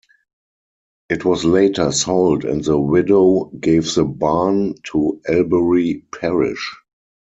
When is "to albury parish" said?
4.85-6.75